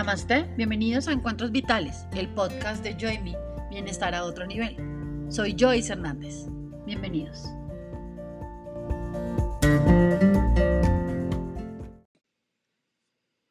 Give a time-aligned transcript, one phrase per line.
[0.00, 3.36] Namaste, bienvenidos a Encuentros Vitales, el podcast de Joy Me,
[3.68, 4.74] Bienestar a otro nivel.
[5.30, 6.46] Soy Joyce Hernández.
[6.86, 7.44] Bienvenidos.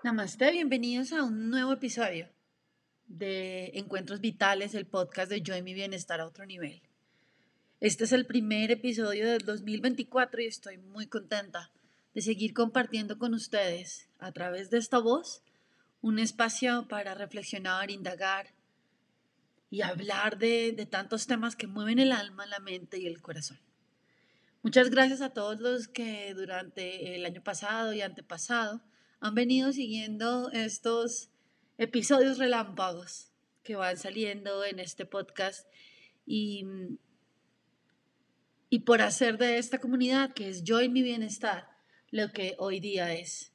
[0.03, 2.27] Namaste, bienvenidos a un nuevo episodio
[3.05, 6.81] de Encuentros Vitales, el podcast de Joy Me Bienestar a otro nivel.
[7.79, 11.71] Este es el primer episodio del 2024 y estoy muy contenta
[12.15, 15.43] de seguir compartiendo con ustedes a través de esta voz
[16.01, 18.53] un espacio para reflexionar, indagar
[19.69, 23.59] y hablar de, de, tantos temas que mueven el alma, la mente y el corazón.
[24.61, 28.81] Muchas gracias a todos los que durante el año pasado y antepasado
[29.19, 31.29] han venido siguiendo estos
[31.77, 33.31] episodios relámpagos
[33.63, 35.67] que van saliendo en este podcast
[36.25, 36.65] y,
[38.69, 41.69] y por hacer de esta comunidad que es Yo y mi bienestar
[42.11, 43.53] lo que hoy día es.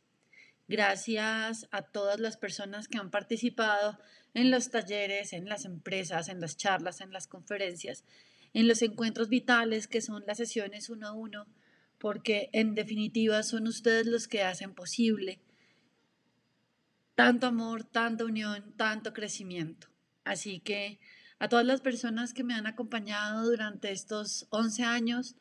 [0.69, 3.99] Gracias a todas las personas que han participado
[4.33, 8.05] en los talleres, en las empresas, en las charlas, en las conferencias,
[8.53, 11.47] en los encuentros vitales que son las sesiones uno a uno,
[11.99, 15.41] porque en definitiva son ustedes los que hacen posible
[17.15, 19.89] tanto amor, tanta unión, tanto crecimiento.
[20.25, 20.99] Así que
[21.39, 25.37] a todas las personas que me han acompañado durante estos 11 años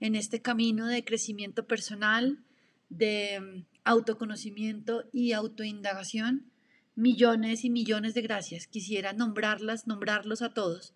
[0.00, 2.44] en este camino de crecimiento personal,
[2.88, 6.50] de autoconocimiento y autoindagación,
[6.96, 8.66] millones y millones de gracias.
[8.66, 10.92] Quisiera nombrarlas, nombrarlos a todos.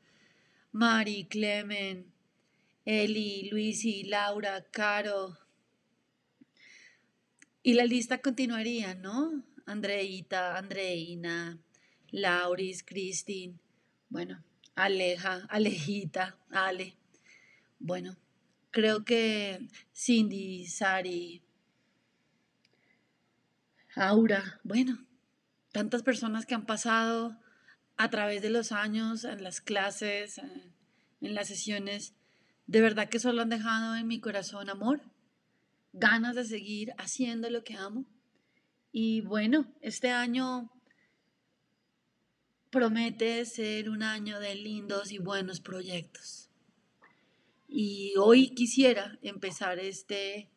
[0.73, 2.13] Mari, Clemen,
[2.85, 5.39] Eli, Luisi, Laura, Caro.
[7.63, 9.45] Y la lista continuaría, ¿no?
[9.67, 11.61] Andreita, Andreina,
[12.11, 13.61] Lauris, Cristin,
[14.09, 14.43] bueno,
[14.75, 16.97] Aleja, Alejita, Ale.
[17.79, 18.17] Bueno,
[18.73, 21.43] creo que Cindy, Sari,
[23.97, 25.05] Aura, bueno,
[25.73, 27.37] tantas personas que han pasado
[27.97, 30.39] a través de los años, en las clases,
[31.21, 32.15] en las sesiones,
[32.67, 35.03] de verdad que solo han dejado en mi corazón amor,
[35.93, 38.07] ganas de seguir haciendo lo que amo.
[38.93, 40.71] Y bueno, este año
[42.71, 46.49] promete ser un año de lindos y buenos proyectos.
[47.69, 50.51] Y hoy quisiera empezar este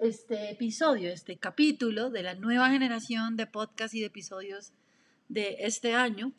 [0.00, 4.72] este episodio, este capítulo de la nueva generación de podcast y de episodios
[5.28, 6.32] de este año,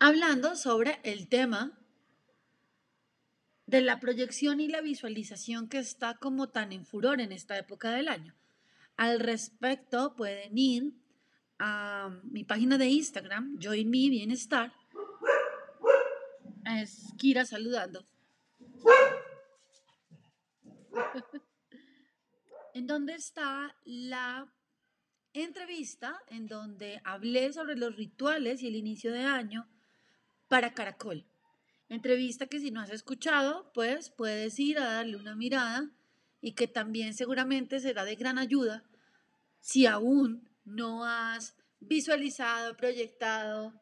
[0.00, 1.78] hablando sobre el tema
[3.66, 7.92] de la proyección y la visualización que está como tan en furor en esta época
[7.92, 8.34] del año.
[8.96, 10.94] Al respecto pueden ir
[11.60, 14.72] a mi página de Instagram, Join Me Bienestar.
[16.64, 18.04] Es Kira saludando.
[22.76, 24.52] En donde está la
[25.32, 29.66] entrevista en donde hablé sobre los rituales y el inicio de año
[30.46, 31.24] para Caracol.
[31.88, 35.90] Entrevista que si no has escuchado, pues puedes ir a darle una mirada
[36.42, 38.84] y que también seguramente será de gran ayuda
[39.58, 43.72] si aún no has visualizado, proyectado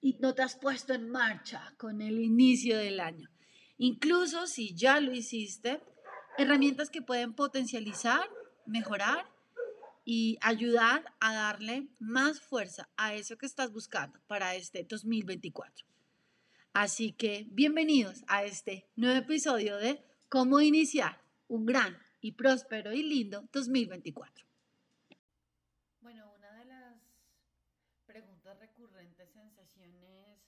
[0.00, 3.28] y no te has puesto en marcha con el inicio del año.
[3.78, 5.80] Incluso si ya lo hiciste,
[6.38, 8.22] herramientas que pueden potencializar,
[8.64, 9.28] mejorar
[10.04, 15.84] y ayudar a darle más fuerza a eso que estás buscando para este 2024.
[16.72, 23.02] Así que bienvenidos a este nuevo episodio de Cómo iniciar un gran y próspero y
[23.02, 24.46] lindo 2024.
[26.00, 26.94] Bueno, una de las
[28.06, 30.38] preguntas recurrentes en sesiones,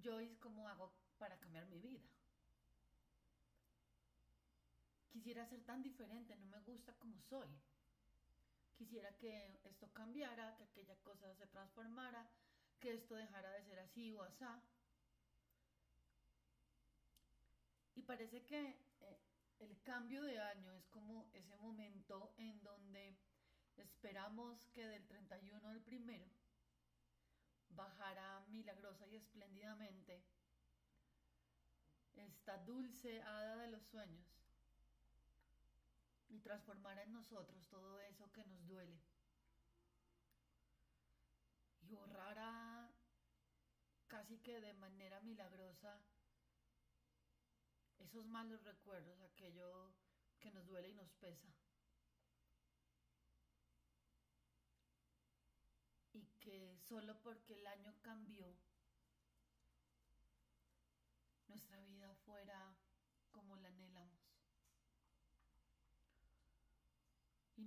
[0.00, 2.13] Joyce, ¿cómo hago para cambiar mi vida?
[5.24, 7.48] Quisiera ser tan diferente, no me gusta como soy.
[8.76, 12.28] Quisiera que esto cambiara, que aquella cosa se transformara,
[12.78, 14.62] que esto dejara de ser así o asá.
[17.94, 19.18] Y parece que eh,
[19.60, 23.16] el cambio de año es como ese momento en donde
[23.78, 26.28] esperamos que del 31 al primero
[27.70, 30.22] bajara milagrosa y espléndidamente
[32.14, 34.43] esta dulce hada de los sueños
[36.28, 39.00] y transformar en nosotros todo eso que nos duele.
[41.80, 42.90] Y borrara
[44.08, 46.00] casi que de manera milagrosa
[47.98, 49.92] esos malos recuerdos, aquello
[50.40, 51.48] que nos duele y nos pesa.
[56.12, 58.56] Y que solo porque el año cambió,
[61.48, 62.76] nuestra vida fuera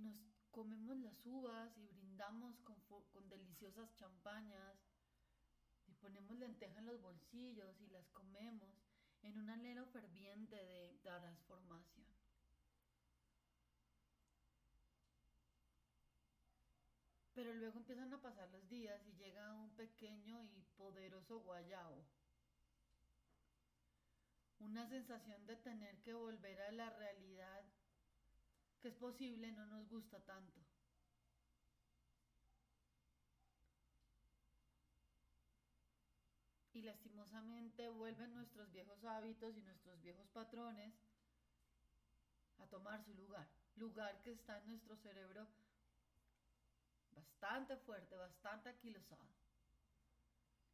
[0.02, 0.18] la anhelamos.
[0.50, 2.80] comemos las uvas y brindamos con,
[3.12, 4.78] con deliciosas champañas
[5.86, 8.74] y ponemos lentejas en los bolsillos y las comemos
[9.22, 12.06] en un anhelo ferviente de transformación.
[17.34, 22.04] Pero luego empiezan a pasar los días y llega un pequeño y poderoso guayabo.
[24.58, 27.64] Una sensación de tener que volver a la realidad
[28.80, 30.60] que es posible no nos gusta tanto.
[36.72, 40.94] Y lastimosamente vuelven nuestros viejos hábitos y nuestros viejos patrones
[42.58, 43.48] a tomar su lugar.
[43.76, 45.48] Lugar que está en nuestro cerebro
[47.12, 49.26] bastante fuerte, bastante aquilosado.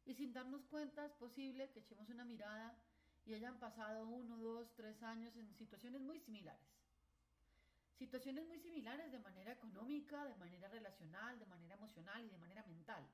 [0.05, 2.77] Y sin darnos cuenta es posible que echemos una mirada
[3.25, 6.74] y hayan pasado uno, dos, tres años en situaciones muy similares.
[7.97, 12.63] Situaciones muy similares de manera económica, de manera relacional, de manera emocional y de manera
[12.63, 13.07] mental.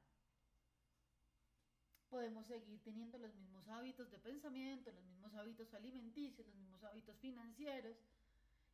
[2.09, 7.15] Podemos seguir teniendo los mismos hábitos de pensamiento, los mismos hábitos alimenticios, los mismos hábitos
[7.19, 7.95] financieros.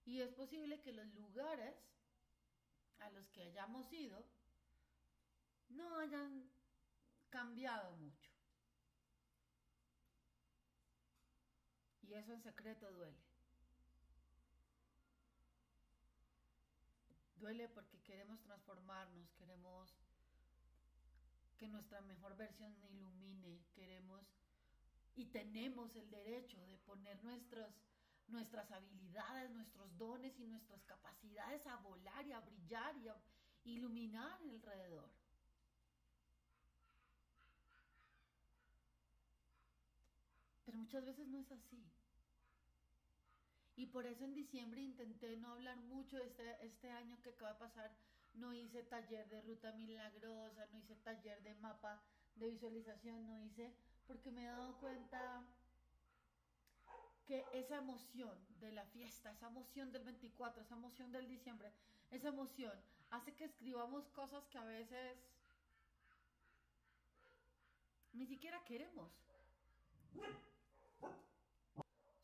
[0.06, 1.76] Y es posible que los lugares
[3.00, 4.26] a los que hayamos ido
[5.70, 6.50] no hayan
[7.30, 8.32] cambiado mucho.
[12.02, 13.27] Y eso en secreto duele.
[17.40, 19.94] Duele porque queremos transformarnos, queremos
[21.58, 24.26] que nuestra mejor versión ilumine, queremos
[25.16, 27.74] y tenemos el derecho de poner nuestros,
[28.28, 33.16] nuestras habilidades, nuestros dones y nuestras capacidades a volar y a brillar y a
[33.66, 35.10] iluminar alrededor.
[40.66, 41.84] Pero muchas veces no es así.
[43.78, 47.60] Y por eso en diciembre intenté no hablar mucho este, este año que acaba de
[47.60, 47.92] pasar.
[48.34, 52.02] No hice taller de ruta milagrosa, no hice taller de mapa
[52.36, 53.72] de visualización, no hice,
[54.08, 55.44] porque me he dado cuenta
[57.28, 61.72] que esa emoción de la fiesta, esa emoción del 24, esa emoción del diciembre,
[62.10, 62.74] esa emoción
[63.12, 65.18] hace que escribamos cosas que a veces
[68.14, 69.12] ni siquiera queremos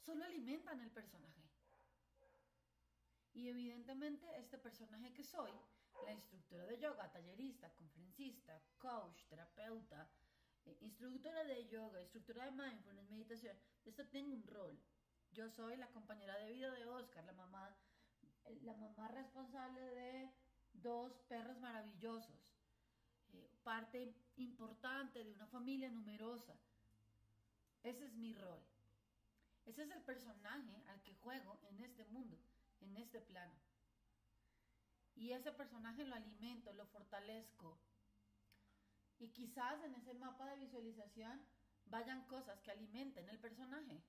[0.06, 1.43] solo alimentan el personaje.
[3.34, 5.52] Y evidentemente este personaje que soy,
[6.06, 10.08] la instructora de yoga, tallerista, conferencista, coach, terapeuta,
[10.66, 14.80] eh, instructora de yoga, instructora de mindfulness, meditación, esto tengo un rol.
[15.32, 17.76] Yo soy la compañera de vida de Oscar, la mamá,
[18.46, 20.30] eh, la mamá responsable de
[20.74, 22.56] dos perros maravillosos,
[23.34, 26.56] eh, parte importante de una familia numerosa.
[27.84, 28.62] Ese es mi rol.
[29.66, 32.38] Ese es el personaje al que juego en este mundo,
[32.84, 33.56] en este plano.
[35.16, 37.80] Y ese personaje lo alimento, lo fortalezco.
[39.20, 41.42] Y quizás en ese mapa de visualización
[41.86, 44.02] vayan cosas que alimenten el personaje.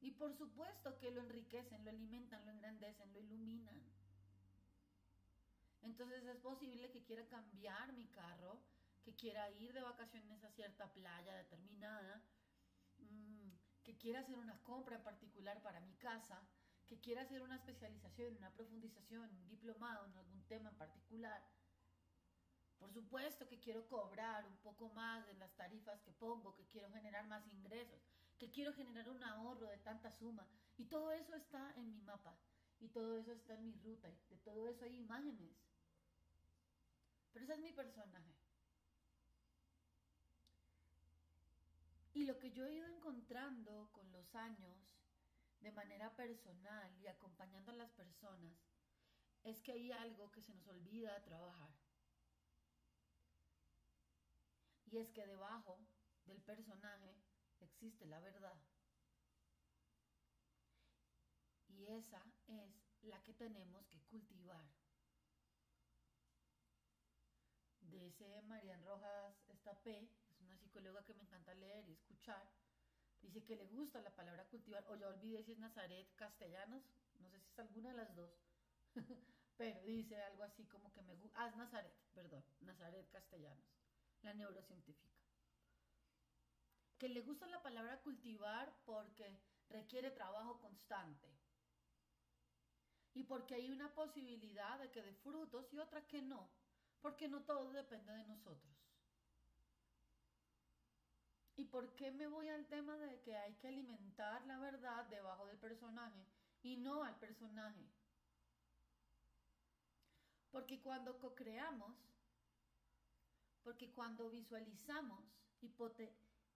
[0.00, 3.80] Y por supuesto que lo enriquecen, lo alimentan, lo engrandecen, lo iluminan.
[5.82, 8.60] Entonces es posible que quiera cambiar mi carro,
[9.02, 12.22] que quiera ir de vacaciones a cierta playa determinada.
[12.98, 13.50] Mm,
[13.84, 16.46] que quiera hacer una compra particular para mi casa,
[16.88, 21.42] que quiera hacer una especialización, una profundización, un diplomado en algún tema en particular.
[22.78, 26.90] Por supuesto que quiero cobrar un poco más de las tarifas que pongo, que quiero
[26.90, 28.00] generar más ingresos,
[28.38, 30.46] que quiero generar un ahorro de tanta suma.
[30.78, 32.34] Y todo eso está en mi mapa.
[32.80, 34.08] Y todo eso está en mi ruta.
[34.08, 35.50] Y de todo eso hay imágenes.
[37.32, 38.32] Pero ese es mi personaje.
[42.14, 44.87] Y lo que yo he ido encontrando con los años,
[45.60, 48.54] de manera personal y acompañando a las personas,
[49.44, 51.70] es que hay algo que se nos olvida trabajar.
[54.86, 55.78] Y es que debajo
[56.24, 57.14] del personaje
[57.60, 58.58] existe la verdad.
[61.68, 64.64] Y esa es la que tenemos que cultivar.
[68.08, 69.36] Ese Marian Rojas
[69.82, 72.48] P es una psicóloga que me encanta leer y escuchar.
[73.22, 76.82] Dice que le gusta la palabra cultivar, o ya olvidé si es Nazaret Castellanos,
[77.18, 78.30] no sé si es alguna de las dos,
[79.56, 83.66] pero dice algo así como que me gusta, ah, es Nazaret, perdón, Nazaret Castellanos,
[84.22, 85.18] la neurocientífica.
[86.96, 91.28] Que le gusta la palabra cultivar porque requiere trabajo constante.
[93.14, 96.50] Y porque hay una posibilidad de que de frutos y otra que no,
[97.00, 98.77] porque no todo depende de nosotros.
[101.58, 105.44] ¿Y por qué me voy al tema de que hay que alimentar la verdad debajo
[105.44, 106.24] del personaje
[106.62, 107.84] y no al personaje?
[110.52, 111.96] Porque cuando co-creamos,
[113.64, 115.24] porque cuando visualizamos
[115.60, 115.68] y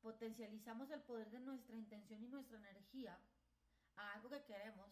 [0.00, 3.18] potencializamos el poder de nuestra intención y nuestra energía
[3.97, 4.88] a algo que queremos,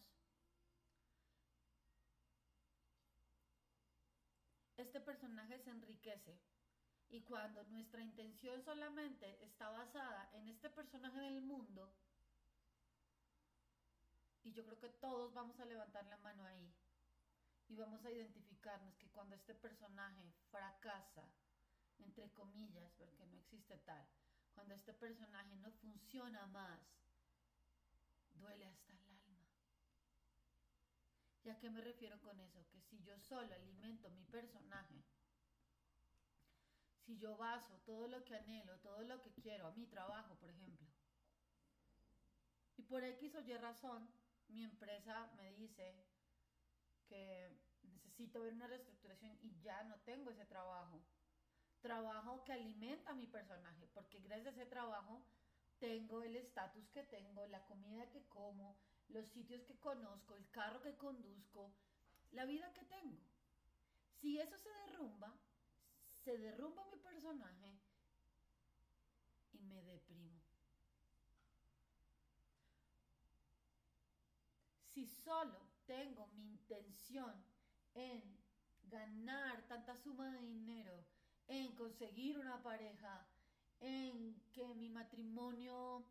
[4.75, 6.37] este personaje se enriquece.
[7.11, 11.93] Y cuando nuestra intención solamente está basada en este personaje del mundo,
[14.43, 16.73] y yo creo que todos vamos a levantar la mano ahí
[17.67, 21.29] y vamos a identificarnos que cuando este personaje fracasa,
[21.99, 24.07] entre comillas, porque no existe tal,
[24.53, 26.79] cuando este personaje no funciona más,
[28.35, 29.47] duele hasta el alma.
[31.43, 32.65] ¿Y a qué me refiero con eso?
[32.69, 35.03] Que si yo solo alimento mi personaje,
[37.05, 40.49] si yo baso todo lo que anhelo, todo lo que quiero, a mi trabajo, por
[40.49, 40.87] ejemplo,
[42.77, 44.09] y por X o Y razón,
[44.47, 45.95] mi empresa me dice
[47.07, 51.01] que necesito ver una reestructuración y ya no tengo ese trabajo.
[51.81, 55.23] Trabajo que alimenta a mi personaje, porque gracias a ese trabajo
[55.79, 58.77] tengo el estatus que tengo, la comida que como,
[59.09, 61.73] los sitios que conozco, el carro que conduzco,
[62.31, 63.19] la vida que tengo.
[64.19, 65.35] Si eso se derrumba,
[66.23, 67.79] se derrumba mi personaje
[69.53, 70.39] y me deprimo.
[74.93, 77.43] Si solo tengo mi intención
[77.93, 78.21] en
[78.83, 81.05] ganar tanta suma de dinero,
[81.47, 83.27] en conseguir una pareja,
[83.79, 86.05] en que mi matrimonio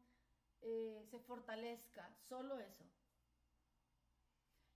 [0.62, 2.85] eh, se fortalezca, solo eso.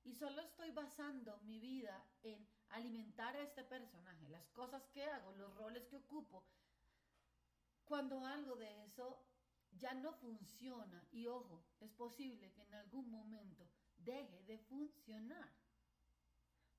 [0.05, 5.33] Y solo estoy basando mi vida en alimentar a este personaje, las cosas que hago,
[5.33, 6.45] los roles que ocupo.
[7.85, 9.25] Cuando algo de eso
[9.79, 15.49] ya no funciona, y ojo, es posible que en algún momento deje de funcionar.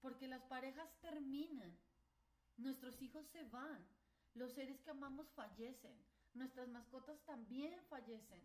[0.01, 1.77] Porque las parejas terminan,
[2.57, 3.85] nuestros hijos se van,
[4.33, 5.97] los seres que amamos fallecen,
[6.33, 8.41] nuestras mascotas también fallecen.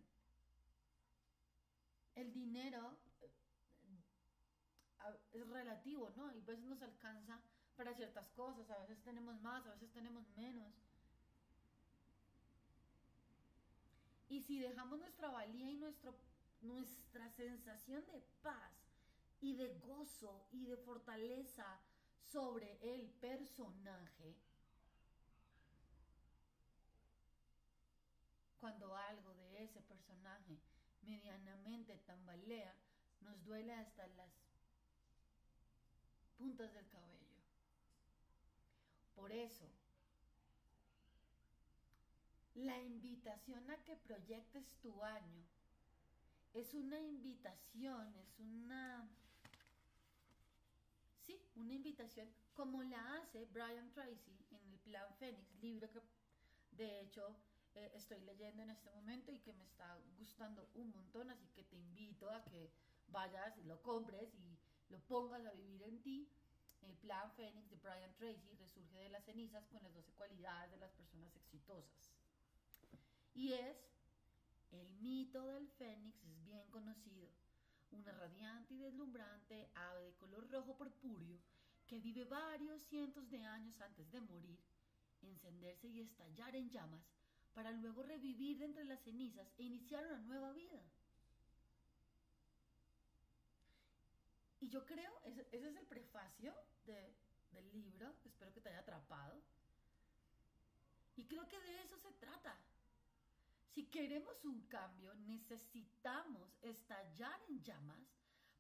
[2.14, 2.97] El dinero
[5.33, 6.30] es relativo, ¿no?
[6.33, 7.40] Y a veces nos alcanza
[7.76, 10.73] para ciertas cosas, a veces tenemos más, a veces tenemos menos.
[14.28, 16.14] Y si dejamos nuestra valía y nuestro
[16.62, 18.73] nuestra sensación de paz
[19.40, 21.80] y de gozo y de fortaleza
[22.30, 24.37] sobre el personaje,
[28.61, 30.61] cuando algo de ese personaje
[31.02, 32.75] medianamente tambalea,
[33.23, 34.30] nos duele hasta las
[36.41, 37.29] puntas del cabello.
[39.15, 39.67] Por eso,
[42.55, 45.45] la invitación a que proyectes tu año
[46.55, 49.07] es una invitación, es una...
[51.27, 56.01] Sí, una invitación como la hace Brian Tracy en el Plan Fénix, libro que
[56.73, 57.37] de hecho
[57.75, 61.65] eh, estoy leyendo en este momento y que me está gustando un montón, así que
[61.65, 62.73] te invito a que
[63.09, 64.59] vayas y lo compres y
[64.91, 66.29] lo pongas a vivir en ti.
[66.83, 70.79] El Plan Fénix de Brian Tracy resurge de las cenizas con las 12 cualidades de
[70.79, 72.15] las personas exitosas.
[73.35, 73.77] Y es
[74.73, 77.29] el mito del fénix es bien conocido,
[77.91, 81.39] una radiante y deslumbrante ave de color rojo purpúreo
[81.87, 84.59] que vive varios cientos de años antes de morir,
[85.23, 87.03] encenderse y estallar en llamas
[87.53, 90.81] para luego revivir de entre las cenizas e iniciar una nueva vida.
[94.61, 99.43] Y yo creo, ese, es el prefacio del libro, espero que te haya atrapado.
[101.17, 102.57] Y creo que de eso se trata,
[103.75, 108.00] si queremos un cambio, necesitamos estallar en llamas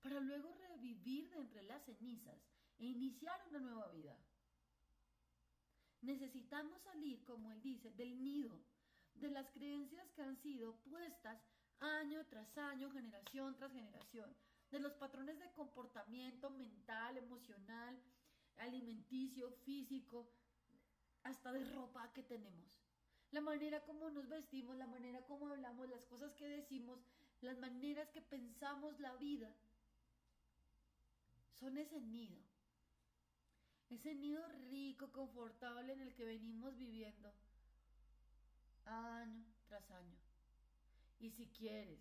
[0.02, 2.38] para luego revivir de entre las cenizas
[2.78, 4.16] e iniciar una nueva vida.
[6.00, 8.58] Necesitamos salir, como él dice, del nido,
[9.14, 11.38] de las creencias que han sido puestas
[11.80, 14.34] año tras año, generación tras generación,
[14.70, 17.98] de los patrones de comportamiento mental, emocional,
[18.58, 20.30] alimenticio, físico,
[21.22, 22.80] hasta de ropa que tenemos
[23.32, 26.98] la manera como nos vestimos, la manera como hablamos, las cosas que decimos,
[27.40, 29.54] las maneras que pensamos la vida,
[31.54, 32.40] son ese nido.
[33.88, 37.32] Ese nido rico, confortable en el que venimos viviendo
[38.84, 40.18] año tras año.
[41.18, 42.00] Y si quieres,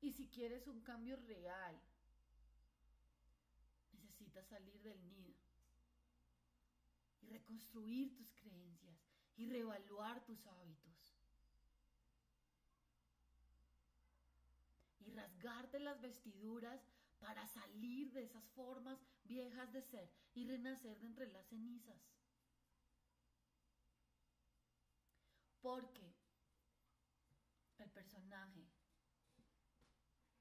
[0.00, 1.80] y si quieres un cambio real,
[4.44, 5.34] salir del nido
[7.20, 8.98] y reconstruir tus creencias
[9.36, 11.16] y reevaluar tus hábitos.
[15.00, 16.80] Y rasgarte las vestiduras
[17.18, 21.98] para salir de esas formas viejas de ser y renacer de entre las cenizas.
[25.60, 26.14] Porque
[27.78, 28.66] el personaje,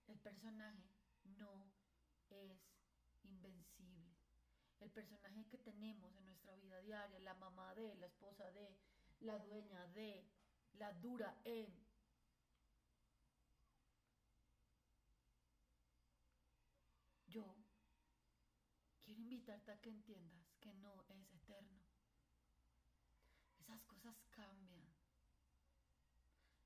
[0.07, 0.93] el personaje
[1.23, 1.71] no
[2.29, 2.72] es.
[4.83, 8.75] El personaje que tenemos en nuestra vida diaria, la mamá de, la esposa de,
[9.21, 10.27] la dueña de,
[10.73, 11.83] la dura en,
[17.27, 17.55] Yo
[19.01, 21.79] quiero invitarte a que entiendas que no es eterno.
[23.59, 24.85] Esas cosas cambian.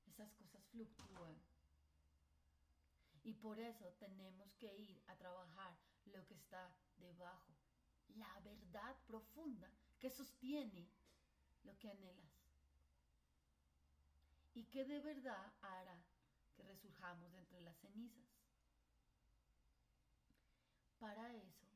[0.06, 1.40] Esas cosas fluctúan.
[3.22, 7.57] Y por eso tenemos que ir a trabajar lo que está debajo.
[8.16, 10.88] La verdad profunda que sostiene
[11.64, 12.32] lo que anhelas.
[14.54, 16.02] Y que de verdad hará
[16.56, 18.26] que resurjamos entre las cenizas.
[20.98, 21.68] Para eso,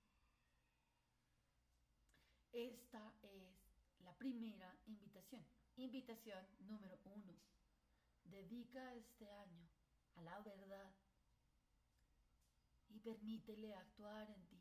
[2.53, 3.53] esta es
[4.01, 5.45] la primera invitación.
[5.77, 7.35] Invitación número uno.
[8.25, 9.69] Dedica este año
[10.17, 10.93] a la verdad
[12.89, 14.52] y permítele actuar en.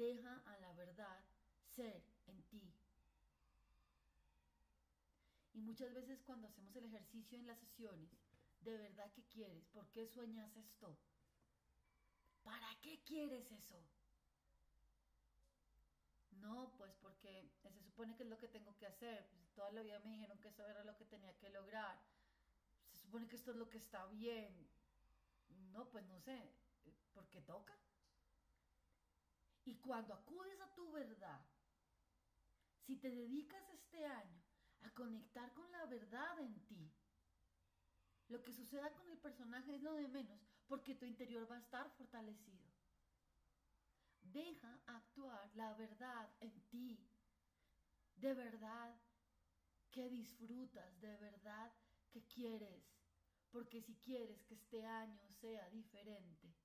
[0.00, 1.20] Deja a la verdad
[1.76, 2.72] ser en ti.
[5.52, 8.08] Y muchas veces cuando hacemos el ejercicio en las sesiones,
[8.62, 9.66] ¿de verdad qué quieres?
[9.66, 10.96] ¿Por qué sueñas esto?
[12.42, 13.78] ¿Para qué quieres eso?
[16.30, 19.28] No, pues porque se supone que es lo que tengo que hacer.
[19.28, 22.00] Pues, toda la vida me dijeron que eso era lo que tenía que lograr.
[22.90, 24.66] Se supone que esto es lo que está bien.
[25.72, 26.54] No, pues no sé,
[27.12, 27.76] porque toca.
[29.70, 31.40] Y cuando acudes a tu verdad,
[32.86, 34.42] si te dedicas este año
[34.80, 36.92] a conectar con la verdad en ti,
[38.26, 41.60] lo que suceda con el personaje es lo de menos, porque tu interior va a
[41.60, 42.68] estar fortalecido.
[44.22, 47.08] Deja actuar la verdad en ti.
[48.16, 49.00] De verdad
[49.92, 51.72] que disfrutas, de verdad
[52.10, 52.82] que quieres.
[53.52, 56.59] Porque si quieres que este año sea diferente,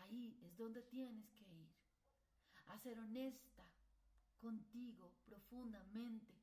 [0.00, 1.70] ahí es donde tienes que ir.
[2.66, 3.64] A ser honesta
[4.40, 6.42] contigo profundamente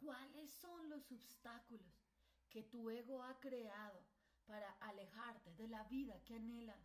[0.00, 1.92] ¿Cuáles son los obstáculos
[2.48, 4.02] que tu ego ha creado
[4.46, 6.78] para alejarte de la vida que anhelas?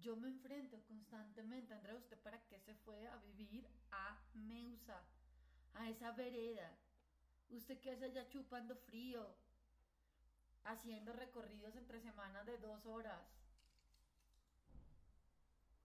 [0.00, 5.04] Yo me enfrento constantemente, Andrea, ¿usted para qué se fue a vivir a Meusa?
[5.74, 6.74] A esa vereda.
[7.52, 9.36] ¿Usted qué hace allá chupando frío?
[10.64, 13.20] Haciendo recorridos entre semanas de dos horas.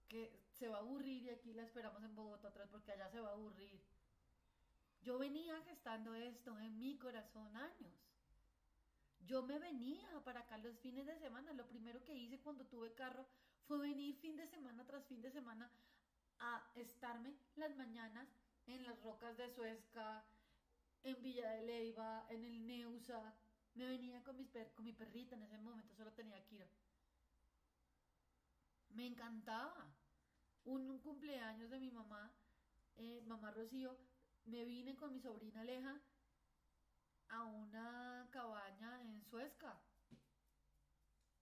[0.08, 3.20] Que se va a aburrir y aquí la esperamos en Bogotá atrás porque allá se
[3.20, 3.80] va a aburrir.
[5.02, 7.92] Yo venía gestando esto en mi corazón años.
[9.26, 11.52] Yo me venía para acá los fines de semana.
[11.52, 13.26] Lo primero que hice cuando tuve carro
[13.66, 15.70] fue venir fin de semana tras fin de semana
[16.38, 18.26] a estarme las mañanas
[18.66, 20.24] en las rocas de Suezca,
[21.02, 23.34] en Villa de Leiva, en el Neusa.
[23.74, 26.68] Me venía con, mis con mi perrita en ese momento, solo tenía Kira.
[28.90, 29.94] Me encantaba.
[30.64, 32.30] Un, cumpleaños de mi mamá,
[32.96, 33.96] eh, mamá Rocío,
[34.44, 35.98] me vine con mi sobrina Aleja
[37.28, 39.80] a una cabaña en Suezca.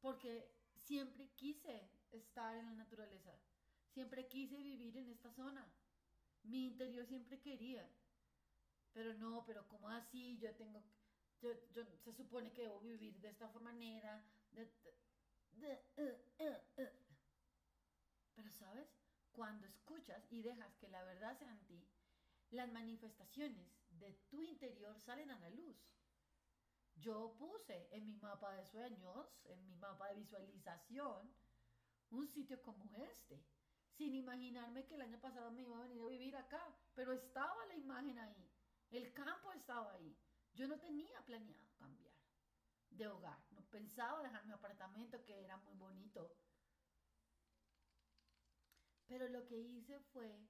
[0.01, 0.53] Porque
[0.85, 3.33] siempre quise estar en la naturaleza.
[3.93, 5.67] Siempre quise vivir en esta zona.
[6.45, 7.89] Mi interior siempre quería.
[8.97, 10.39] Pero no, pero ¿cómo así?
[10.39, 10.83] Yo tengo.
[11.43, 14.25] Yo, yo se supone que debo vivir de esta manera.
[14.53, 14.63] De,
[15.99, 16.93] eh, eh, eh.
[18.35, 18.89] Pero sabes,
[19.33, 21.87] cuando escuchas y dejas que la verdad sea en ti,
[22.53, 25.77] las manifestaciones de tu interior salen a la luz.
[26.95, 31.35] Yo puse en mi mapa de sueños, en mi mapa de visualización,
[32.13, 33.45] un sitio como este,
[33.91, 37.67] sin imaginarme que el año pasado me iba a venir a vivir acá, pero estaba
[37.67, 38.56] la imagen ahí,
[38.91, 40.17] el campo estaba ahí.
[40.55, 42.15] Yo no tenía planeado cambiar
[42.91, 46.35] de hogar, no pensaba dejar mi apartamento que era muy bonito.
[49.07, 50.49] Pero lo que hice fue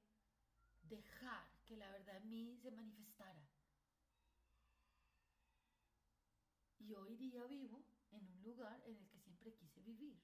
[0.85, 3.46] dejar que la verdad en mí se manifestara.
[6.79, 10.16] Y hoy día vivo en un lugar en el que siempre quise vivir.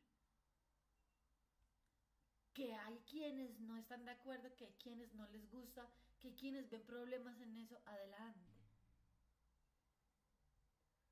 [2.55, 5.91] Que hay quienes no están de acuerdo, que hay quienes no les gusta,
[6.23, 8.53] que quienes ven problemas en eso, adelante.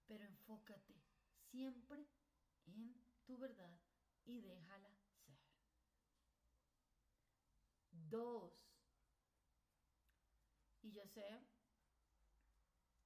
[0.06, 0.94] Pero enfócate
[1.50, 2.06] siempre
[2.66, 2.94] en
[3.26, 3.76] tu verdad
[4.24, 5.10] y déjala ser.
[7.90, 8.52] Dos,
[10.82, 11.46] y yo sé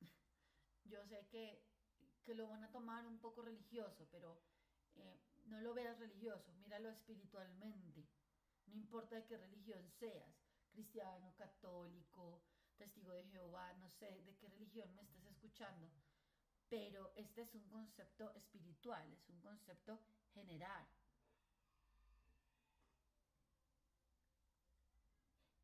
[1.09, 1.62] sé que,
[2.23, 4.40] que lo van a tomar un poco religioso, pero
[4.97, 8.07] eh, no lo veas religioso, míralo espiritualmente.
[8.67, 10.43] No importa de qué religión seas,
[10.74, 12.42] cristiano, católico,
[12.76, 15.88] testigo de Jehová, no sé de qué religión me estés escuchando,
[16.68, 20.00] pero este es un concepto espiritual, es un concepto
[20.34, 20.84] general.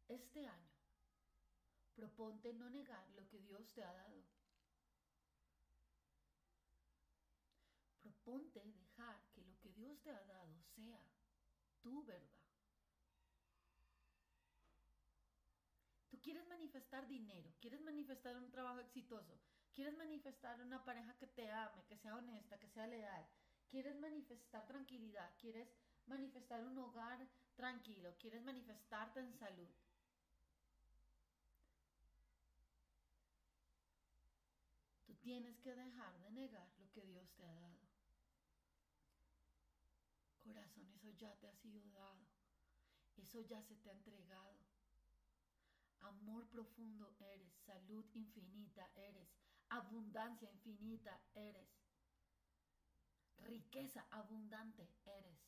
[0.09, 0.71] Este año,
[1.95, 4.25] proponte no negar lo que Dios te ha dado.
[8.03, 11.01] Proponte dejar que lo que Dios te ha dado sea
[11.81, 12.41] tu verdad.
[16.11, 19.37] Tú quieres manifestar dinero, quieres manifestar un trabajo exitoso,
[19.75, 23.27] quieres manifestar una pareja que te ame, que sea honesta, que sea leal,
[23.69, 25.69] quieres manifestar tranquilidad, quieres
[26.07, 29.69] manifestar un hogar tranquilo, quieres manifestarte en salud.
[35.07, 37.81] Tú tienes que dejar de negar lo que Dios te ha dado.
[40.45, 42.25] Corazón, eso ya te ha sido dado.
[43.17, 44.70] Eso ya se te ha entregado.
[46.01, 49.29] Amor profundo eres, salud infinita eres,
[49.69, 51.69] abundancia infinita eres,
[53.39, 55.39] riqueza abundante eres.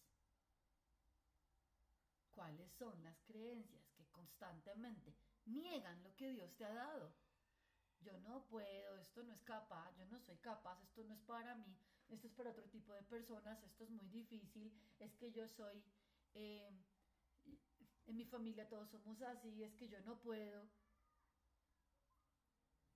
[2.31, 5.15] ¿Cuáles son las creencias que constantemente
[5.47, 7.15] niegan lo que Dios te ha dado?
[8.01, 11.55] Yo no puedo, esto no es capaz, yo no soy capaz, esto no es para
[11.55, 11.77] mí,
[12.09, 15.83] esto es para otro tipo de personas, esto es muy difícil, es que yo soy...
[16.35, 16.71] Eh,
[18.07, 20.69] en mi familia todos somos así, es que yo no puedo.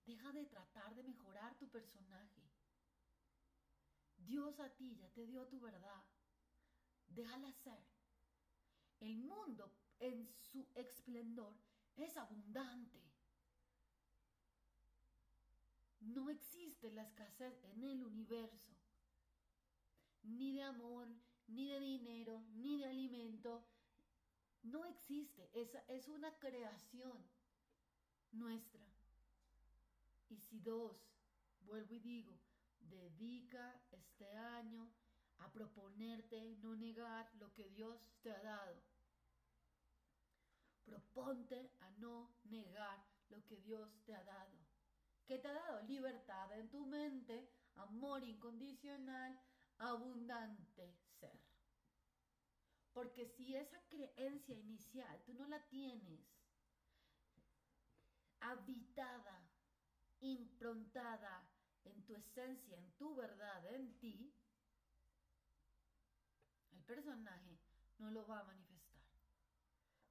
[0.04, 2.42] Deja de tratar de mejorar tu personaje.
[4.16, 6.04] Dios a ti ya te dio tu verdad.
[7.08, 7.84] Déjala ser.
[9.00, 11.54] El mundo en su esplendor
[11.96, 13.02] es abundante.
[16.00, 18.76] No existe la escasez en el universo,
[20.22, 21.08] ni de amor,
[21.48, 23.66] ni de dinero, ni de alimento,
[24.62, 27.24] no existe, es, es una creación
[28.32, 28.84] nuestra.
[30.28, 30.96] Y si dos,
[31.60, 32.38] vuelvo y digo,
[32.80, 34.90] dedica este año
[35.38, 38.82] a proponerte no negar lo que Dios te ha dado.
[40.84, 44.56] Proponte a no negar lo que Dios te ha dado.
[45.26, 45.82] ¿Qué te ha dado?
[45.82, 49.40] Libertad en tu mente, amor incondicional,
[49.78, 51.55] abundante ser.
[52.96, 56.18] Porque si esa creencia inicial tú no la tienes
[58.40, 59.46] habitada,
[60.20, 61.46] improntada
[61.84, 64.32] en tu esencia, en tu verdad, en ti,
[66.72, 67.58] el personaje
[67.98, 69.04] no lo va a manifestar.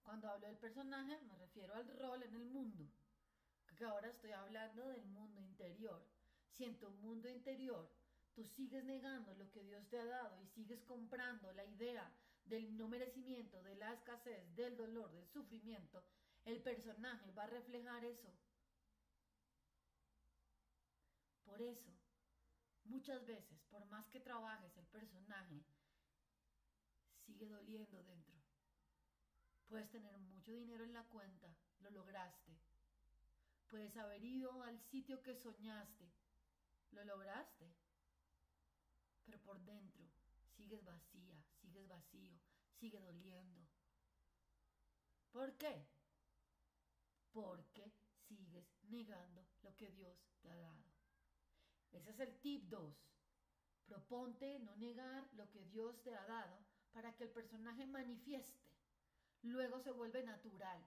[0.03, 2.87] Cuando hablo del personaje me refiero al rol en el mundo,
[3.75, 6.05] que ahora estoy hablando del mundo interior.
[6.51, 7.91] Si en tu mundo interior
[8.35, 12.77] tú sigues negando lo que Dios te ha dado y sigues comprando la idea del
[12.77, 16.03] no merecimiento, de la escasez, del dolor, del sufrimiento,
[16.45, 18.31] el personaje va a reflejar eso.
[21.43, 21.91] Por eso,
[22.83, 25.63] muchas veces, por más que trabajes el personaje,
[27.25, 28.35] sigue doliendo dentro.
[29.67, 31.47] Puedes tener mucho dinero en la cuenta,
[31.79, 32.51] lo lograste.
[33.67, 36.11] Puedes haber ido al sitio que soñaste,
[36.91, 37.73] lo lograste
[39.25, 40.05] pero por dentro
[40.55, 41.14] sigues vacía,
[41.87, 42.39] vacío,
[42.79, 43.61] sigue doliendo.
[45.31, 45.87] ¿Por qué?
[47.31, 47.91] Porque
[48.27, 50.85] sigues negando lo que Dios te ha dado.
[51.91, 52.95] Ese es el tip 2.
[53.85, 58.65] Proponte no negar lo que Dios te ha dado para que el personaje manifieste.
[59.43, 60.83] Luego se vuelve natural.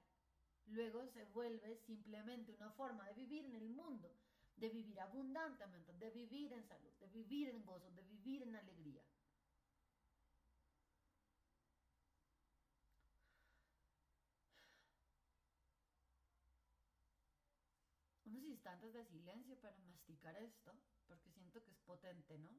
[0.66, 4.14] Luego se vuelve simplemente una forma de vivir en el mundo
[4.58, 9.02] de vivir abundantemente, de vivir en salud, de vivir en gozo, de vivir en alegría.
[18.48, 20.74] Instantes de silencio para masticar esto,
[21.06, 22.50] porque siento que es potente, ¿no?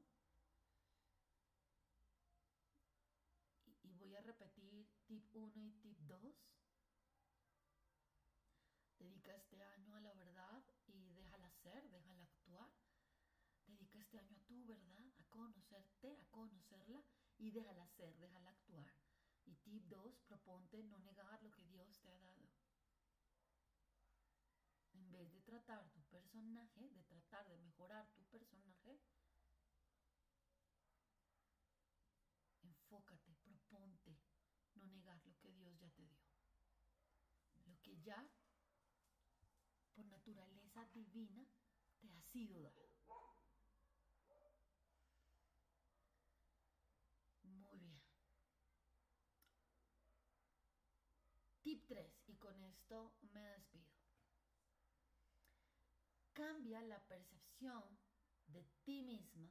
[3.82, 6.50] Y, voy a repetir tip 1 y tip 2
[8.98, 12.70] Dedica este año a la verdad y déjala ser, déjala actuar.
[13.66, 17.02] Dedica este año a tu verdad, a conocerte, a conocerla
[17.38, 18.92] y déjala ser, déjala actuar.
[19.46, 22.59] Y tip 2, proponte no negar lo que Dios te ha dado.
[25.78, 29.00] tu personaje, de tratar de mejorar tu personaje,
[32.62, 34.18] enfócate, proponte
[34.74, 36.18] no negar lo que Dios ya te dio.
[37.66, 38.28] Lo que ya,
[39.94, 41.46] por naturaleza divina,
[42.00, 42.90] te ha sido dado.
[47.44, 48.02] Muy bien.
[51.62, 53.69] Tip 3, y con esto me despido.
[56.40, 57.98] Cambia la percepción
[58.46, 59.50] de ti misma,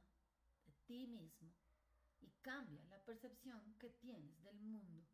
[0.66, 1.54] de ti mismo,
[2.20, 5.06] y cambia la percepción que tienes del mundo.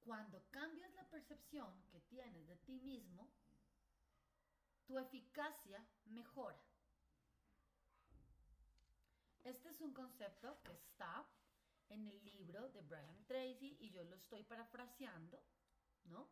[0.00, 3.30] Cuando cambias la percepción que tienes de ti mismo,
[4.86, 6.60] tu eficacia mejora.
[9.44, 11.24] Este es un concepto que está
[11.90, 15.40] en el libro de Brian Tracy y yo lo estoy parafraseando,
[16.06, 16.28] ¿no?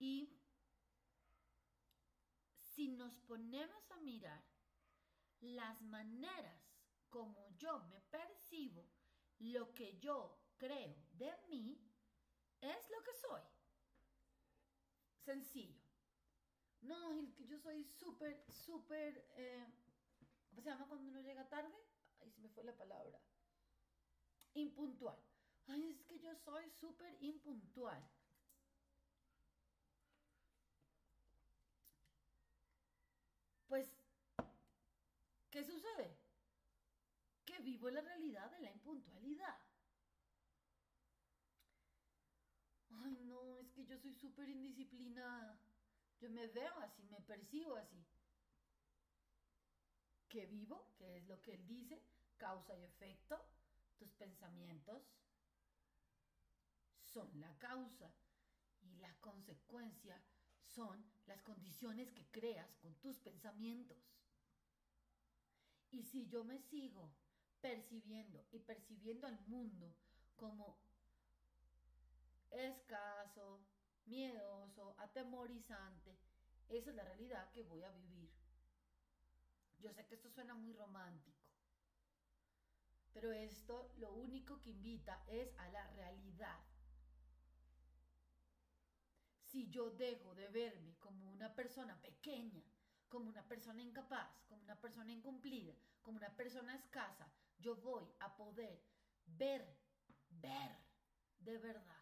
[0.00, 0.36] Y
[2.76, 4.44] si nos ponemos a mirar
[5.40, 6.62] las maneras
[7.08, 8.86] como yo me percibo,
[9.38, 11.80] lo que yo creo de mí,
[12.60, 13.40] es lo que soy.
[15.24, 15.80] Sencillo.
[16.82, 19.26] No, yo soy súper, súper...
[19.36, 19.66] Eh,
[20.50, 21.74] ¿Cómo se llama cuando uno llega tarde?
[22.20, 23.18] Ahí se me fue la palabra.
[24.52, 25.18] Impuntual.
[25.66, 28.06] Ay, es que yo soy súper impuntual.
[33.68, 33.92] Pues,
[35.50, 36.16] ¿qué sucede?
[37.44, 39.58] Que vivo la realidad de la impuntualidad.
[42.90, 45.58] Ay, no, es que yo soy súper indisciplinada.
[46.20, 48.06] Yo me veo así, me percibo así.
[50.28, 50.92] ¿Qué vivo?
[50.96, 52.00] ¿Qué es lo que él dice?
[52.36, 53.44] Causa y efecto.
[53.98, 55.02] Tus pensamientos
[57.02, 58.14] son la causa
[58.82, 60.22] y la consecuencia
[60.62, 63.98] son las condiciones que creas con tus pensamientos.
[65.90, 67.10] Y si yo me sigo
[67.66, 69.92] percibiendo y percibiendo al mundo
[70.36, 70.78] como
[72.52, 73.60] escaso,
[74.04, 76.16] miedoso, atemorizante.
[76.68, 78.30] Esa es la realidad que voy a vivir.
[79.80, 81.42] Yo sé que esto suena muy romántico,
[83.12, 86.60] pero esto lo único que invita es a la realidad.
[89.42, 92.62] Si yo dejo de verme como una persona pequeña,
[93.08, 98.36] como una persona incapaz, como una persona incumplida, como una persona escasa, yo voy a
[98.36, 98.82] poder
[99.26, 99.76] ver,
[100.30, 100.76] ver
[101.40, 101.96] de verdad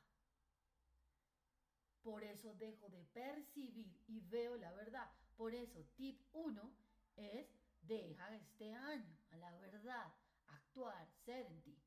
[2.04, 5.10] por eso dejo de percibir y veo la verdad.
[5.36, 6.76] Por eso, tip 1
[7.16, 7.48] es
[7.80, 10.12] deja este año a la verdad,
[10.48, 11.82] actuar, ser en ti.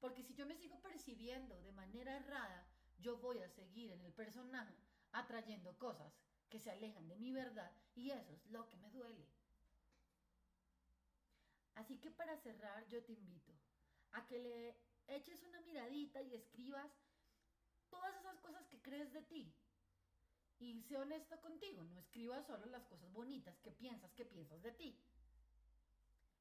[0.00, 2.66] Porque si yo me sigo percibiendo de manera errada,
[2.98, 4.74] yo voy a seguir en el personaje
[5.12, 6.12] atrayendo cosas
[6.48, 9.26] que se alejan de mi verdad y eso es lo que me duele.
[11.74, 13.52] Así que para cerrar yo te invito
[14.12, 14.76] a que le
[15.08, 16.90] eches una miradita y escribas
[17.90, 19.54] todas esas cosas que crees de ti.
[20.58, 24.72] Y sé honesto contigo, no escribas solo las cosas bonitas que piensas que piensas de
[24.72, 24.98] ti.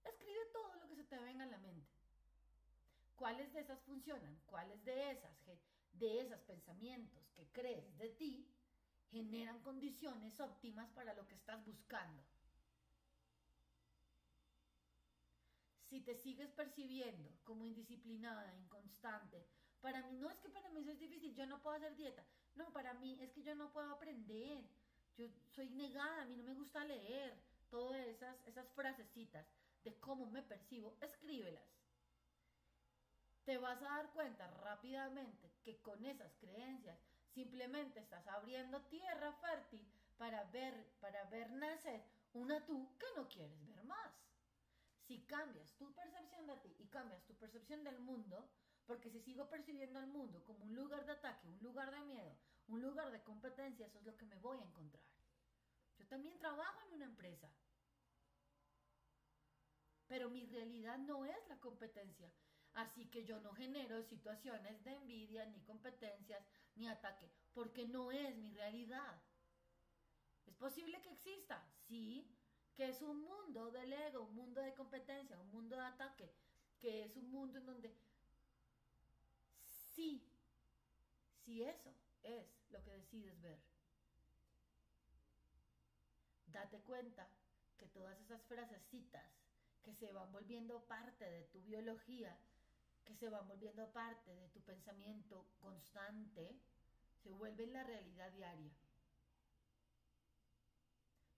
[0.05, 1.91] Escribe todo lo que se te venga a la mente.
[3.15, 4.39] ¿Cuáles de esas funcionan?
[4.45, 5.37] ¿Cuáles de esas,
[5.93, 8.47] de esos pensamientos que crees de ti
[9.11, 12.23] generan condiciones óptimas para lo que estás buscando?
[15.89, 19.47] Si te sigues percibiendo como indisciplinada, inconstante,
[19.81, 22.25] para mí, no es que para mí eso es difícil, yo no puedo hacer dieta.
[22.55, 24.63] No, para mí es que yo no puedo aprender.
[25.15, 27.39] Yo soy negada, a mí no me gusta leer.
[27.69, 29.45] Todas esas, esas frasecitas
[29.83, 31.63] de cómo me percibo, escríbelas.
[33.43, 36.97] Te vas a dar cuenta rápidamente que con esas creencias
[37.35, 39.85] simplemente estás abriendo tierra fértil
[40.17, 42.01] para ver, para ver nacer
[42.33, 44.11] una tú que no quieres ver más.
[45.05, 48.49] Si cambias tu percepción de ti y cambias tu percepción del mundo,
[48.87, 52.35] porque si sigo percibiendo al mundo como un lugar de ataque, un lugar de miedo,
[52.67, 55.03] un lugar de competencia, eso es lo que me voy a encontrar.
[55.97, 57.49] Yo también trabajo en una empresa.
[60.07, 62.31] Pero mi realidad no es la competencia.
[62.73, 66.45] Así que yo no genero situaciones de envidia, ni competencias,
[66.75, 69.21] ni ataque, porque no es mi realidad.
[70.45, 72.27] Es posible que exista, sí,
[72.75, 76.31] que es un mundo del ego, un mundo de competencia, un mundo de ataque,
[76.79, 77.95] que es un mundo en donde
[79.95, 80.21] Sí,
[81.45, 83.57] si eso es lo que decides ver.
[86.47, 87.29] Date cuenta
[87.77, 89.31] que todas esas frasecitas
[89.83, 92.37] que se van volviendo parte de tu biología,
[93.05, 96.55] que se van volviendo parte de tu pensamiento constante,
[97.23, 98.71] se vuelven la realidad diaria.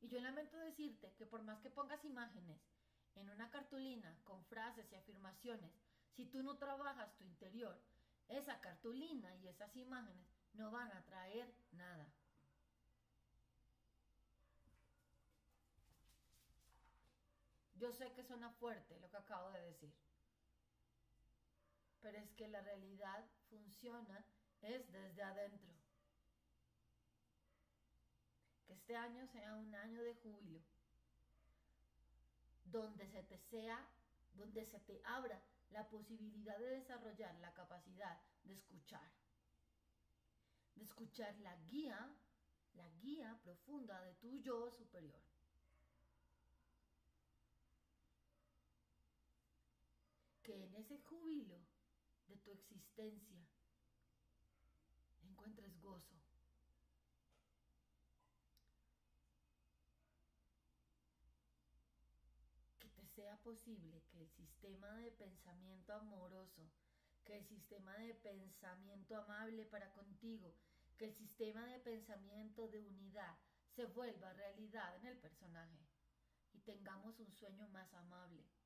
[0.01, 2.60] Y yo lamento decirte que por más que pongas imágenes
[3.15, 5.71] en una cartulina con frases y afirmaciones,
[6.15, 7.77] si tú no trabajas tu interior,
[8.27, 12.08] esa cartulina y esas imágenes no van a traer nada.
[17.75, 19.93] Yo sé que suena fuerte lo que acabo de decir.
[22.01, 24.25] Pero es que la realidad funciona
[24.62, 25.73] es desde adentro.
[28.65, 30.62] Que este año sea un año de júbilo,
[32.65, 33.88] donde se te sea,
[34.33, 39.10] donde se te abra la posibilidad de desarrollar la capacidad de escuchar,
[40.75, 42.15] de escuchar la guía,
[42.73, 45.21] la guía profunda de tu yo superior.
[50.43, 51.66] Que en ese júbilo
[52.77, 53.37] existencia
[55.23, 56.15] encuentres gozo.
[62.79, 66.69] Que te sea posible que el sistema de pensamiento amoroso,
[67.25, 70.55] que el sistema de pensamiento amable para contigo,
[70.97, 73.37] que el sistema de pensamiento de unidad
[73.75, 75.87] se vuelva realidad en el personaje
[76.53, 78.56] y tengamos un sueño más amable.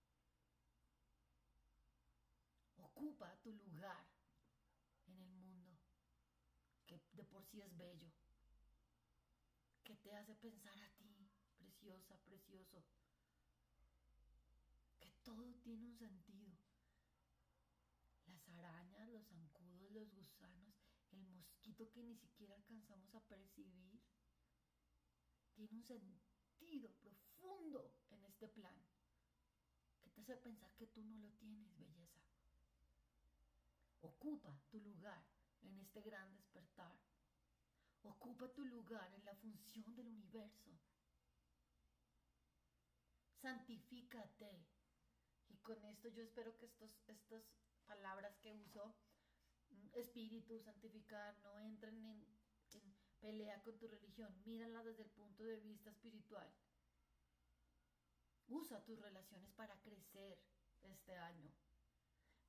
[2.81, 4.05] Ocupa tu lugar
[5.07, 5.77] en el mundo
[6.87, 8.11] que de por sí es bello,
[9.83, 12.83] que te hace pensar a ti, preciosa, precioso,
[14.99, 16.57] que todo tiene un sentido.
[18.27, 20.73] Las arañas, los zancudos, los gusanos,
[21.11, 24.01] el mosquito que ni siquiera alcanzamos a percibir,
[25.53, 28.75] tiene un sentido profundo en este plan
[30.01, 32.30] que te hace pensar que tú no lo tienes, belleza.
[34.01, 35.23] Ocupa tu lugar
[35.61, 36.97] en este gran despertar.
[38.03, 40.71] Ocupa tu lugar en la función del universo.
[43.41, 44.65] Santifícate.
[45.49, 47.43] Y con esto yo espero que estos, estas
[47.85, 48.95] palabras que uso,
[49.69, 52.25] mm, espíritu, santificar, no entren en,
[52.71, 54.41] en pelea con tu religión.
[54.45, 56.51] Mírala desde el punto de vista espiritual.
[58.47, 60.39] Usa tus relaciones para crecer
[60.81, 61.51] este año.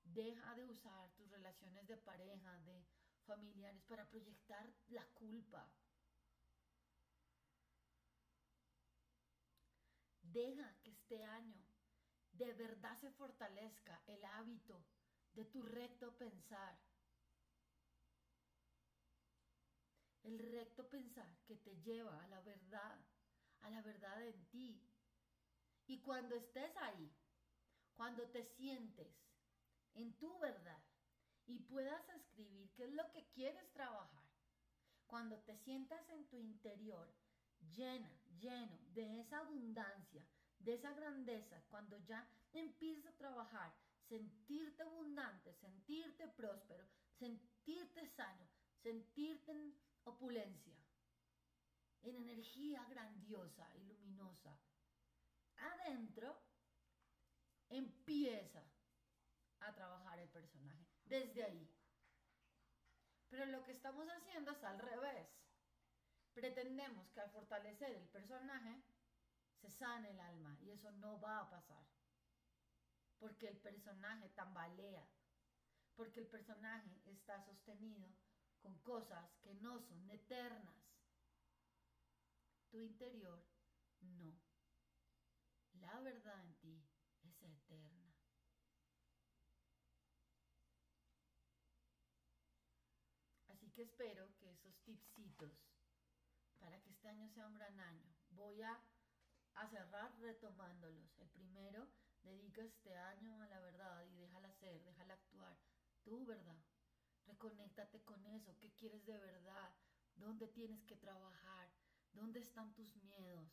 [0.04, 2.84] Deja de usar tus relaciones de pareja, de
[3.24, 5.70] familiares, para proyectar la culpa.
[10.22, 11.62] Deja que este año
[12.32, 14.84] de verdad se fortalezca el hábito
[15.34, 16.78] de tu recto pensar.
[20.22, 22.98] El recto pensar que te lleva a la verdad,
[23.60, 24.80] a la verdad en ti.
[25.86, 27.12] Y cuando estés ahí,
[27.94, 29.14] cuando te sientes
[29.94, 30.82] en tu verdad,
[31.46, 34.24] y puedas escribir qué es lo que quieres trabajar.
[35.06, 37.12] Cuando te sientas en tu interior
[37.74, 40.26] llena, lleno de esa abundancia,
[40.58, 43.74] de esa grandeza, cuando ya empiezas a trabajar,
[44.08, 46.86] sentirte abundante, sentirte próspero,
[47.18, 48.48] sentirte sano,
[48.82, 49.74] sentirte en
[50.04, 50.76] opulencia,
[52.02, 54.58] en energía grandiosa y luminosa,
[55.56, 56.36] adentro
[57.68, 58.62] empieza
[59.68, 60.86] a trabajar el personaje.
[61.04, 61.68] Desde ahí.
[63.28, 65.28] Pero lo que estamos haciendo es al revés.
[66.34, 68.82] Pretendemos que al fortalecer el personaje
[69.60, 71.86] se sane el alma y eso no va a pasar.
[73.18, 75.06] Porque el personaje tambalea.
[75.94, 78.08] Porque el personaje está sostenido
[78.60, 80.82] con cosas que no son eternas.
[82.70, 83.44] Tu interior
[84.00, 84.34] no.
[85.74, 86.84] La verdad en ti
[87.22, 88.02] es eterna.
[93.62, 95.52] Así que espero que esos tipsitos
[96.58, 98.12] para que este año sea un gran año.
[98.30, 98.76] Voy a,
[99.70, 101.16] cerrar retomándolos.
[101.20, 101.86] El primero,
[102.24, 105.56] dedica este año a la verdad y déjala ser, déjala actuar.
[106.02, 106.60] Tu verdad.
[107.24, 108.58] Reconéctate con eso.
[108.58, 109.72] ¿Qué quieres de verdad?
[110.16, 111.70] ¿Dónde tienes que trabajar?
[112.12, 113.48] ¿Dónde están tus miedos?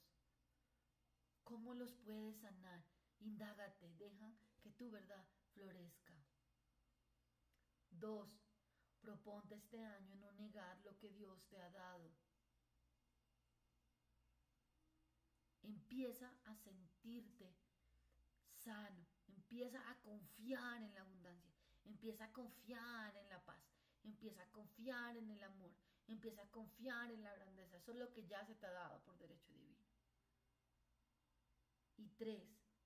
[1.44, 2.84] ¿Cómo los puedes sanar?
[3.20, 6.16] Indágate, deja que tu verdad florezca.
[7.92, 8.49] Dos,
[9.02, 12.12] Proponte este año no negar lo que Dios te ha dado.
[15.64, 17.54] Empieza a sentirte
[18.54, 21.54] sano, empieza a confiar en la abundancia,
[21.86, 23.64] empieza a confiar en la paz,
[24.04, 25.72] empieza a confiar en el amor,
[26.08, 27.78] empieza a confiar en la grandeza.
[27.78, 29.78] Eso es lo que ya se te ha dado por derecho divino.
[31.98, 32.44] Y tres,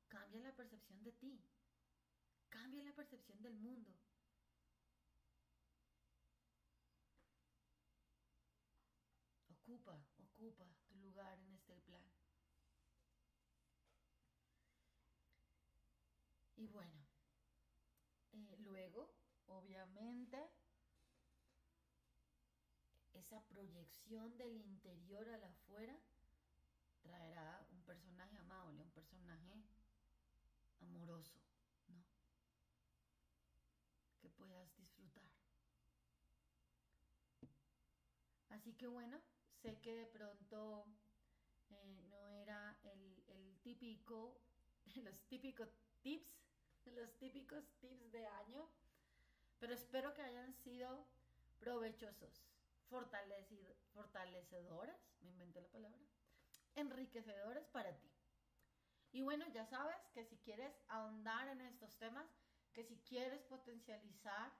[0.08, 1.40] cambia la percepción de ti,
[2.50, 3.94] cambia la percepción del mundo.
[9.74, 12.06] Ocupa, ocupa tu lugar en este plan.
[16.58, 17.02] Y bueno,
[18.34, 19.16] eh, luego,
[19.48, 20.38] obviamente,
[23.14, 25.98] esa proyección del interior al afuera
[27.02, 29.60] traerá un personaje amable, un personaje
[30.82, 31.40] amoroso,
[31.88, 32.04] ¿no?
[34.22, 35.32] Que puedas disfrutar.
[38.50, 39.20] Así que bueno,
[39.64, 40.86] sé que de pronto
[41.70, 44.41] eh, no era el, el típico,
[44.95, 45.70] los típicos
[46.01, 46.43] tips,
[46.88, 48.70] los típicos tips de año,
[49.59, 51.07] pero espero que hayan sido
[51.59, 52.43] provechosos,
[52.89, 56.01] fortalecedoras, me inventé la palabra,
[56.76, 58.11] enriquecedoras para ti.
[59.14, 62.28] Y bueno, ya sabes que si quieres ahondar en estos temas,
[62.74, 64.51] que si quieres potencializar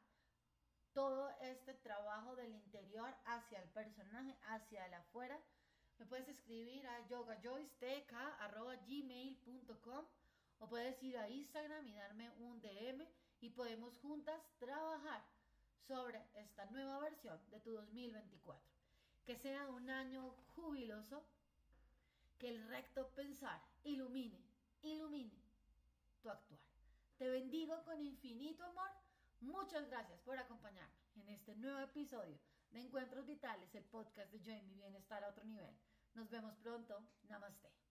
[0.94, 5.40] todo este trabajo del interior hacia el personaje, hacia el afuera,
[6.00, 10.06] me puedes escribir a yogajoysteca.gmail.com
[10.60, 13.08] o puedes ir a Instagram y darme un DM
[13.42, 15.24] y podemos juntas trabajar
[15.88, 18.62] sobre esta nueva versión de tu 2024.
[19.26, 21.24] Que sea un año jubiloso,
[22.40, 24.40] que el recto pensar ilumine,
[24.82, 25.42] ilumine
[26.22, 26.60] tu actuar.
[27.18, 29.03] Te bendigo con infinito amor.
[29.44, 32.40] Muchas gracias por acompañarme en este nuevo episodio
[32.72, 35.76] de Encuentros Vitales, el podcast de Yo en mi bienestar a otro nivel.
[36.14, 37.06] Nos vemos pronto.
[37.24, 37.83] Namaste.